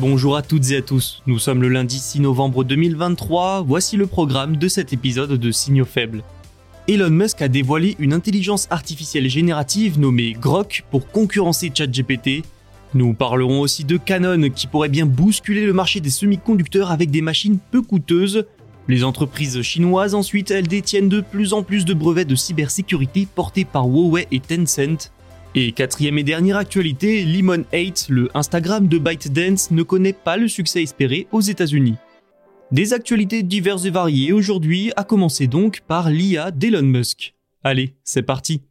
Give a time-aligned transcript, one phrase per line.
[0.00, 4.08] Bonjour à toutes et à tous, nous sommes le lundi 6 novembre 2023, voici le
[4.08, 6.24] programme de cet épisode de Signaux faibles.
[6.88, 12.42] Elon Musk a dévoilé une intelligence artificielle générative nommée Grok pour concurrencer ChatGPT.
[12.94, 17.22] Nous parlerons aussi de Canon qui pourrait bien bousculer le marché des semi-conducteurs avec des
[17.22, 18.46] machines peu coûteuses.
[18.88, 23.64] Les entreprises chinoises ensuite, elles détiennent de plus en plus de brevets de cybersécurité portés
[23.64, 25.12] par Huawei et Tencent.
[25.56, 30.48] Et quatrième et dernière actualité, Lemon 8, le Instagram de ByteDance, ne connaît pas le
[30.48, 31.94] succès espéré aux États-Unis.
[32.72, 37.34] Des actualités diverses et variées aujourd'hui, à commencer donc par l'IA d'Elon Musk.
[37.62, 38.62] Allez, c'est parti.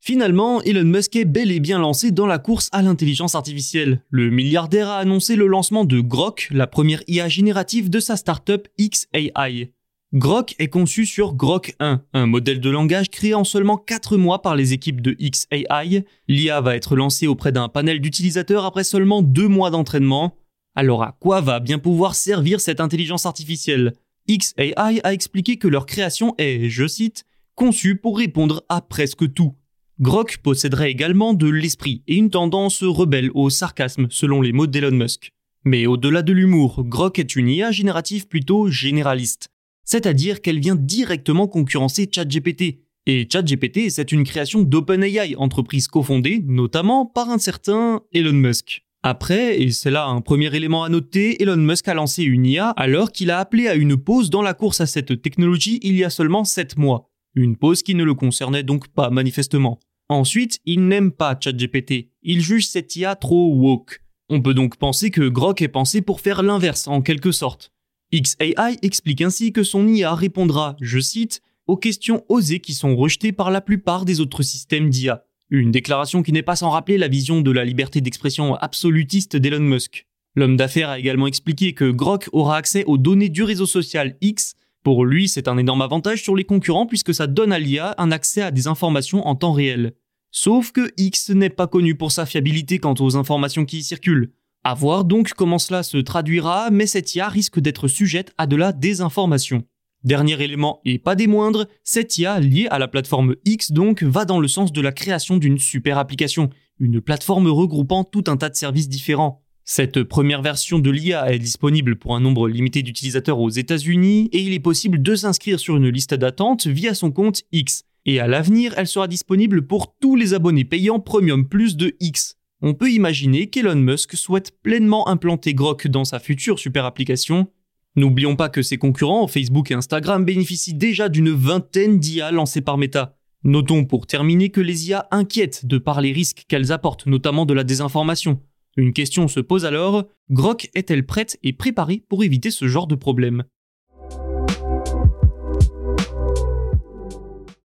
[0.00, 4.02] Finalement, Elon Musk est bel et bien lancé dans la course à l'intelligence artificielle.
[4.10, 8.66] Le milliardaire a annoncé le lancement de Grok, la première IA générative de sa startup
[8.76, 9.70] XAI.
[10.12, 14.42] Grok est conçu sur Grok 1, un modèle de langage créé en seulement 4 mois
[14.42, 16.04] par les équipes de XAI.
[16.26, 20.36] L'IA va être lancée auprès d'un panel d'utilisateurs après seulement 2 mois d'entraînement.
[20.74, 23.92] Alors à quoi va bien pouvoir servir cette intelligence artificielle?
[24.28, 29.54] XAI a expliqué que leur création est, je cite, conçue pour répondre à presque tout.
[30.00, 34.90] Grok posséderait également de l'esprit et une tendance rebelle au sarcasme selon les mots d'Elon
[34.90, 35.30] Musk.
[35.64, 39.50] Mais au-delà de l'humour, Grok est une IA générative plutôt généraliste
[39.90, 42.78] c'est-à-dire qu'elle vient directement concurrencer ChatGPT.
[43.06, 48.84] Et ChatGPT, c'est une création d'OpenAI, entreprise cofondée notamment par un certain Elon Musk.
[49.02, 52.68] Après, et c'est là un premier élément à noter, Elon Musk a lancé une IA
[52.70, 56.04] alors qu'il a appelé à une pause dans la course à cette technologie il y
[56.04, 57.10] a seulement 7 mois.
[57.34, 59.80] Une pause qui ne le concernait donc pas manifestement.
[60.08, 62.10] Ensuite, il n'aime pas ChatGPT.
[62.22, 64.02] Il juge cette IA trop woke.
[64.28, 67.72] On peut donc penser que Grok est pensé pour faire l'inverse en quelque sorte.
[68.12, 73.32] XAI explique ainsi que son IA répondra, je cite, aux questions osées qui sont rejetées
[73.32, 75.24] par la plupart des autres systèmes d'IA.
[75.50, 79.60] Une déclaration qui n'est pas sans rappeler la vision de la liberté d'expression absolutiste d'Elon
[79.60, 80.06] Musk.
[80.34, 84.54] L'homme d'affaires a également expliqué que Grok aura accès aux données du réseau social X.
[84.82, 88.10] Pour lui, c'est un énorme avantage sur les concurrents puisque ça donne à l'IA un
[88.10, 89.92] accès à des informations en temps réel.
[90.32, 94.32] Sauf que X n'est pas connu pour sa fiabilité quant aux informations qui y circulent.
[94.62, 98.56] À voir donc comment cela se traduira, mais cette IA risque d'être sujette à de
[98.56, 99.64] la désinformation.
[100.04, 104.26] Dernier élément, et pas des moindres, cette IA liée à la plateforme X donc va
[104.26, 108.50] dans le sens de la création d'une super application, une plateforme regroupant tout un tas
[108.50, 109.42] de services différents.
[109.64, 114.40] Cette première version de l'IA est disponible pour un nombre limité d'utilisateurs aux États-Unis et
[114.40, 117.84] il est possible de s'inscrire sur une liste d'attente via son compte X.
[118.04, 122.36] Et à l'avenir, elle sera disponible pour tous les abonnés payants Premium Plus de X
[122.62, 127.48] on peut imaginer qu'Elon Musk souhaite pleinement implanter Grok dans sa future super application.
[127.96, 132.76] N'oublions pas que ses concurrents, Facebook et Instagram, bénéficient déjà d'une vingtaine d'IA lancées par
[132.76, 133.16] Meta.
[133.44, 137.54] Notons pour terminer que les IA inquiètent de par les risques qu'elles apportent, notamment de
[137.54, 138.42] la désinformation.
[138.76, 142.94] Une question se pose alors, Grok est-elle prête et préparée pour éviter ce genre de
[142.94, 143.44] problème?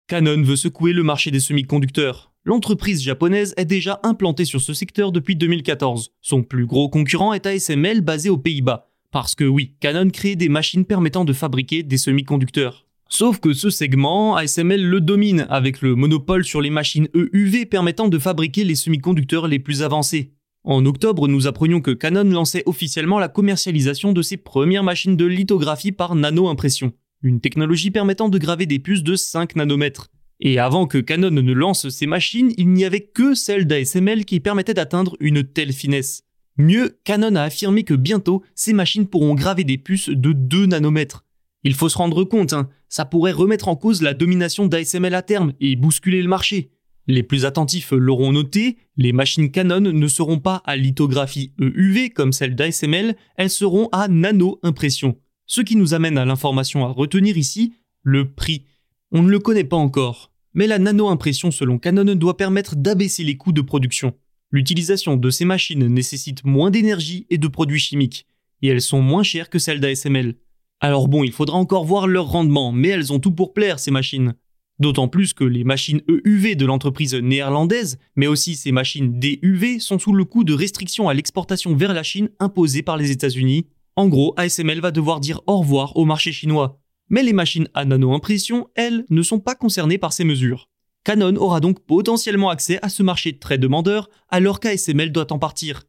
[0.08, 2.33] Canon veut secouer le marché des semi-conducteurs.
[2.46, 6.12] L'entreprise japonaise est déjà implantée sur ce secteur depuis 2014.
[6.20, 8.90] Son plus gros concurrent est ASML basé aux Pays-Bas.
[9.12, 12.86] Parce que oui, Canon crée des machines permettant de fabriquer des semi-conducteurs.
[13.08, 18.10] Sauf que ce segment, ASML le domine avec le monopole sur les machines EUV permettant
[18.10, 20.34] de fabriquer les semi-conducteurs les plus avancés.
[20.66, 25.26] En octobre, nous apprenions que Canon lançait officiellement la commercialisation de ses premières machines de
[25.26, 26.92] lithographie par nano-impression,
[27.22, 30.10] une technologie permettant de graver des puces de 5 nanomètres.
[30.46, 34.42] Et avant que Canon ne lance ses machines, il n'y avait que celles d'ASML qui
[34.42, 36.24] permettaient d'atteindre une telle finesse.
[36.58, 41.24] Mieux, Canon a affirmé que bientôt, ces machines pourront graver des puces de 2 nanomètres.
[41.64, 45.22] Il faut se rendre compte, hein, ça pourrait remettre en cause la domination d'ASML à
[45.22, 46.72] terme et bousculer le marché.
[47.08, 52.34] Les plus attentifs l'auront noté, les machines Canon ne seront pas à lithographie EUV comme
[52.34, 55.18] celle d'ASML, elles seront à nano-impression.
[55.46, 58.66] Ce qui nous amène à l'information à retenir ici, le prix.
[59.14, 63.38] On ne le connaît pas encore, mais la nano-impression selon Canon doit permettre d'abaisser les
[63.38, 64.14] coûts de production.
[64.52, 68.28] L'utilisation de ces machines nécessite moins d'énergie et de produits chimiques,
[68.62, 70.36] et elles sont moins chères que celles d'ASML.
[70.80, 73.92] Alors bon, il faudra encore voir leur rendement, mais elles ont tout pour plaire ces
[73.92, 74.36] machines.
[74.80, 80.00] D'autant plus que les machines EUV de l'entreprise néerlandaise, mais aussi ces machines DUV, sont
[80.00, 83.68] sous le coup de restrictions à l'exportation vers la Chine imposées par les États-Unis.
[83.96, 86.83] En gros, ASML va devoir dire au revoir au marché chinois.
[87.14, 90.68] Mais les machines à nano-impression, elles, ne sont pas concernées par ces mesures.
[91.04, 95.84] Canon aura donc potentiellement accès à ce marché très demandeur alors qu'ASML doit en partir.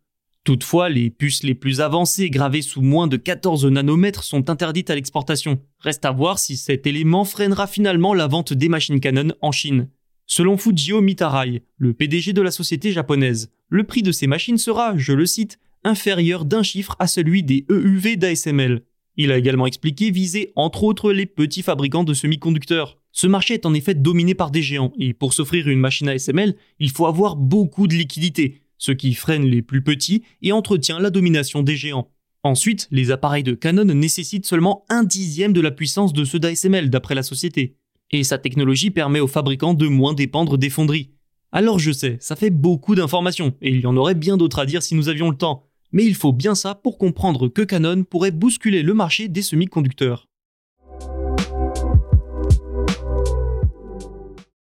[0.45, 4.97] Toutefois, les puces les plus avancées gravées sous moins de 14 nanomètres sont interdites à
[4.97, 5.63] l'exportation.
[5.79, 9.89] Reste à voir si cet élément freinera finalement la vente des machines Canon en Chine.
[10.27, 14.95] Selon Fujio Mitarai, le PDG de la société japonaise, le prix de ces machines sera,
[14.99, 18.83] je le cite, inférieur d'un chiffre à celui des EUV d'ASML.
[19.17, 22.99] Il a également expliqué viser entre autres les petits fabricants de semi-conducteurs.
[23.13, 26.57] Ce marché est en effet dominé par des géants, et pour s'offrir une machine ASML,
[26.81, 31.11] il faut avoir beaucoup de liquidités, ce qui freine les plus petits et entretient la
[31.11, 32.11] domination des géants.
[32.43, 36.91] Ensuite, les appareils de Canon nécessitent seulement un dixième de la puissance de ceux d'ASML
[36.91, 37.77] d'après la société.
[38.11, 41.11] Et sa technologie permet aux fabricants de moins dépendre des fonderies.
[41.53, 44.67] Alors je sais, ça fait beaucoup d'informations, et il y en aurait bien d'autres à
[44.67, 48.03] dire si nous avions le temps, mais il faut bien ça pour comprendre que Canon
[48.03, 50.29] pourrait bousculer le marché des semi-conducteurs.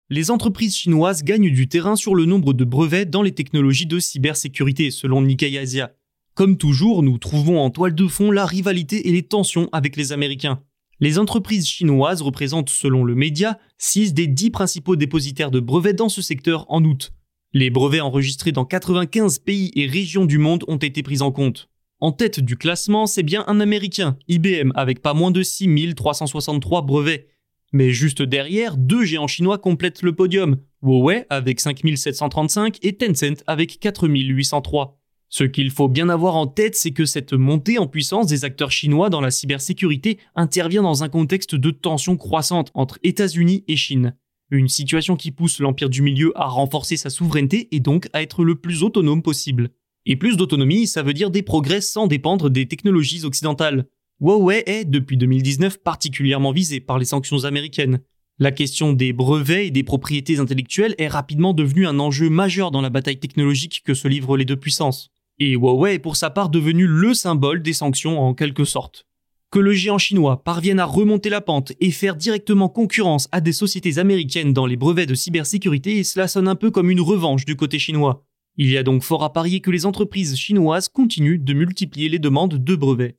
[0.09, 3.99] Les entreprises chinoises gagnent du terrain sur le nombre de brevets dans les technologies de
[3.99, 5.93] cybersécurité, selon Nikkei Asia.
[6.35, 10.13] Comme toujours, nous trouvons en toile de fond la rivalité et les tensions avec les
[10.13, 10.63] Américains.
[10.99, 16.09] Les entreprises chinoises représentent, selon le média, 6 des 10 principaux dépositaires de brevets dans
[16.09, 17.13] ce secteur en août.
[17.55, 21.71] Les brevets enregistrés dans 95 pays et régions du monde ont été pris en compte.
[21.99, 27.27] En tête du classement, c'est bien un Américain, IBM, avec pas moins de 6363 brevets,
[27.73, 33.81] mais juste derrière, deux géants chinois complètent le podium, Huawei avec 5735 et Tencent avec
[33.81, 34.99] 4803.
[35.31, 38.71] Ce qu'il faut bien avoir en tête, c'est que cette montée en puissance des acteurs
[38.71, 44.15] chinois dans la cybersécurité intervient dans un contexte de tension croissante entre États-Unis et Chine.
[44.51, 48.45] Une situation qui pousse l'Empire du Milieu à renforcer sa souveraineté et donc à être
[48.45, 49.71] le plus autonome possible.
[50.07, 53.87] Et plus d'autonomie, ça veut dire des progrès sans dépendre des technologies occidentales.
[54.21, 58.01] Huawei est, depuis 2019, particulièrement visé par les sanctions américaines.
[58.39, 62.81] La question des brevets et des propriétés intellectuelles est rapidement devenue un enjeu majeur dans
[62.81, 65.11] la bataille technologique que se livrent les deux puissances.
[65.39, 69.08] Et Huawei est pour sa part devenu le symbole des sanctions en quelque sorte.
[69.51, 73.55] Que le géant chinois parvienne à remonter la pente et faire directement concurrence à des
[73.55, 77.57] sociétés américaines dans les brevets de cybersécurité, cela sonne un peu comme une revanche du
[77.57, 78.27] côté chinois.
[78.59, 82.19] Il y a donc fort à parier que les entreprises chinoises continuent de multiplier les
[82.19, 83.17] demandes de brevets.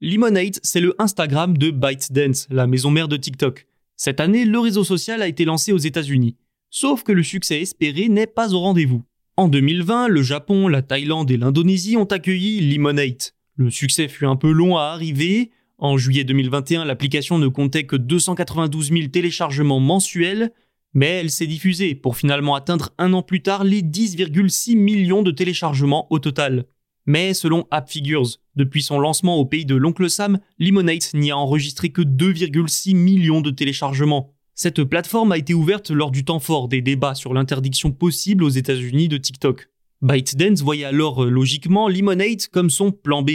[0.00, 3.66] Lemonade, c'est le Instagram de ByteDance, la maison mère de TikTok.
[3.96, 6.36] Cette année, le réseau social a été lancé aux États-Unis.
[6.70, 9.02] Sauf que le succès espéré n'est pas au rendez-vous.
[9.38, 13.22] En 2020, le Japon, la Thaïlande et l'Indonésie ont accueilli Lemonade.
[13.54, 15.52] Le succès fut un peu long à arriver.
[15.78, 20.50] En juillet 2021, l'application ne comptait que 292 000 téléchargements mensuels,
[20.92, 25.30] mais elle s'est diffusée pour finalement atteindre un an plus tard les 10,6 millions de
[25.30, 26.64] téléchargements au total.
[27.06, 31.90] Mais selon AppFigures, depuis son lancement au pays de l'oncle Sam, Lemonade n'y a enregistré
[31.90, 34.34] que 2,6 millions de téléchargements.
[34.60, 38.48] Cette plateforme a été ouverte lors du temps fort des débats sur l'interdiction possible aux
[38.48, 39.68] États-Unis de TikTok.
[40.02, 43.30] ByteDance voyait alors euh, logiquement Lemonade comme son plan B.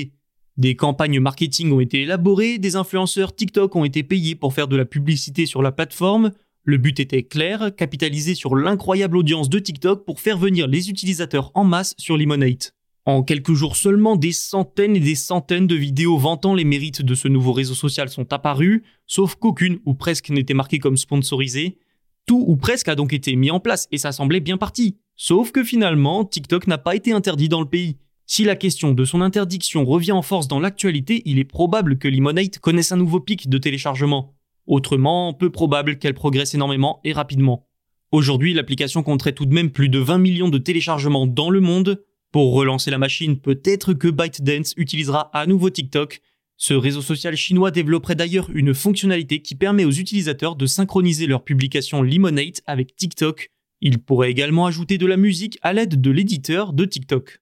[0.58, 4.76] Des campagnes marketing ont été élaborées, des influenceurs TikTok ont été payés pour faire de
[4.76, 6.32] la publicité sur la plateforme.
[6.66, 11.52] Le but était clair, capitaliser sur l'incroyable audience de TikTok pour faire venir les utilisateurs
[11.54, 12.74] en masse sur Lemonade.
[13.06, 17.16] En quelques jours seulement, des centaines et des centaines de vidéos vantant les mérites de
[17.16, 21.78] ce nouveau réseau social sont apparues, sauf qu'aucune ou presque n'était marquée comme sponsorisée.
[22.26, 24.98] Tout ou presque a donc été mis en place et ça semblait bien parti.
[25.18, 27.98] Sauf que finalement, TikTok n'a pas été interdit dans le pays.
[28.26, 32.08] Si la question de son interdiction revient en force dans l'actualité, il est probable que
[32.08, 34.34] Lemonade connaisse un nouveau pic de téléchargement.
[34.66, 37.68] Autrement, peu probable qu'elle progresse énormément et rapidement.
[38.14, 42.02] Aujourd'hui, l'application compterait tout de même plus de 20 millions de téléchargements dans le monde,
[42.34, 46.20] pour relancer la machine, peut-être que ByteDance utilisera à nouveau TikTok.
[46.58, 51.44] Ce réseau social chinois développerait d'ailleurs une fonctionnalité qui permet aux utilisateurs de synchroniser leurs
[51.44, 53.52] publications Lemonade avec TikTok.
[53.82, 57.40] Il pourrait également ajouter de la musique à l'aide de l'éditeur de TikTok.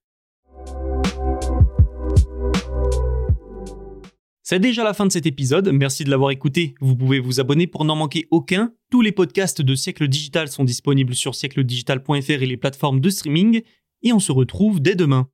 [4.42, 6.74] C'est déjà la fin de cet épisode, merci de l'avoir écouté.
[6.82, 8.74] Vous pouvez vous abonner pour n'en manquer aucun.
[8.90, 13.62] Tous les podcasts de Siècle Digital sont disponibles sur siècledigital.fr et les plateformes de streaming,
[14.02, 15.28] et on se retrouve dès demain.